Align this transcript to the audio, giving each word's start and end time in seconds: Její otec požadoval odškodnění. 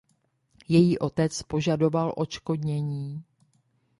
Její 0.67 0.99
otec 0.99 1.43
požadoval 1.43 2.13
odškodnění. 2.17 3.23